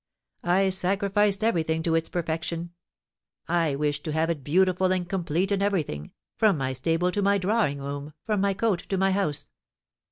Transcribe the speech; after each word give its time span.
I 0.43 0.69
sacrificed 0.69 1.43
everything 1.43 1.83
to 1.83 1.93
its 1.93 2.09
perfection. 2.09 2.71
I 3.47 3.75
wished 3.75 4.03
to 4.05 4.11
have 4.13 4.31
it 4.31 4.43
beautiful 4.43 4.91
and 4.91 5.07
complete 5.07 5.51
in 5.51 5.61
everything, 5.61 6.11
from 6.35 6.57
my 6.57 6.73
stable 6.73 7.11
to 7.11 7.21
my 7.21 7.37
drawing 7.37 7.79
room, 7.79 8.13
from 8.25 8.41
my 8.41 8.55
coat 8.55 8.79
to 8.89 8.97
my 8.97 9.11
house. 9.11 9.51